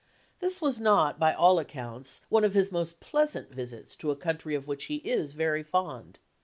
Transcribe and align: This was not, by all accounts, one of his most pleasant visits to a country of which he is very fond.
This 0.39 0.59
was 0.61 0.79
not, 0.79 1.19
by 1.19 1.31
all 1.31 1.59
accounts, 1.59 2.21
one 2.29 2.43
of 2.43 2.55
his 2.55 2.71
most 2.71 2.99
pleasant 3.01 3.51
visits 3.53 3.95
to 3.97 4.09
a 4.09 4.15
country 4.15 4.55
of 4.55 4.67
which 4.67 4.85
he 4.85 4.95
is 4.95 5.33
very 5.33 5.61
fond. 5.61 6.17